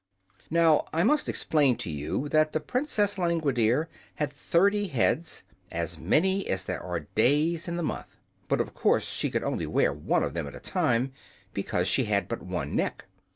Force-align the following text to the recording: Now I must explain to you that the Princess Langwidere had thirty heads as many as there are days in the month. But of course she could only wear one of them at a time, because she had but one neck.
Now 0.49 0.87
I 0.91 1.03
must 1.03 1.29
explain 1.29 1.75
to 1.77 1.91
you 1.91 2.27
that 2.29 2.53
the 2.53 2.59
Princess 2.59 3.19
Langwidere 3.19 3.87
had 4.15 4.33
thirty 4.33 4.87
heads 4.87 5.43
as 5.71 5.99
many 5.99 6.47
as 6.47 6.65
there 6.65 6.81
are 6.81 7.01
days 7.01 7.67
in 7.67 7.77
the 7.77 7.83
month. 7.83 8.17
But 8.47 8.59
of 8.61 8.73
course 8.73 9.05
she 9.05 9.29
could 9.29 9.43
only 9.43 9.67
wear 9.67 9.93
one 9.93 10.23
of 10.23 10.33
them 10.33 10.47
at 10.47 10.55
a 10.55 10.59
time, 10.59 11.11
because 11.53 11.87
she 11.87 12.05
had 12.05 12.27
but 12.27 12.41
one 12.41 12.75
neck. 12.75 13.05